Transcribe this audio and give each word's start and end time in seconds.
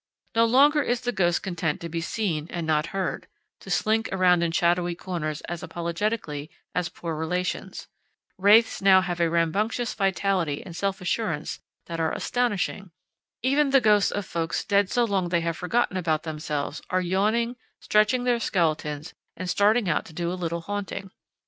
No 0.33 0.45
longer 0.45 0.81
is 0.81 1.01
the 1.01 1.11
ghost 1.11 1.43
content 1.43 1.79
to 1.81 1.87
be 1.87 2.01
seen 2.01 2.47
and 2.49 2.65
not 2.65 2.87
heard, 2.87 3.27
to 3.59 3.69
slink 3.69 4.09
around 4.11 4.41
in 4.41 4.51
shadowy 4.51 4.95
corners 4.95 5.41
as 5.41 5.61
apologetically 5.61 6.49
as 6.73 6.89
poor 6.89 7.15
relations. 7.15 7.87
Wraiths 8.35 8.81
now 8.81 9.01
have 9.01 9.19
a 9.19 9.29
rambunctious 9.29 9.93
vitality 9.93 10.63
and 10.65 10.75
self 10.75 11.01
assurance 11.01 11.59
that 11.85 11.99
are 11.99 12.13
astonishing. 12.13 12.89
Even 13.43 13.69
the 13.69 13.79
ghosts 13.79 14.09
of 14.09 14.25
folks 14.25 14.65
dead 14.65 14.89
so 14.89 15.03
long 15.03 15.29
they 15.29 15.41
have 15.41 15.55
forgotten 15.57 15.95
about 15.97 16.23
themselves 16.23 16.81
are 16.89 16.99
yawning, 16.99 17.55
stretching 17.79 18.23
their 18.23 18.39
skeletons, 18.39 19.13
and 19.37 19.51
starting 19.51 19.87
out 19.87 20.03
to 20.05 20.13
do 20.13 20.31
a 20.31 20.33
little 20.33 20.61
haunting. 20.61 21.11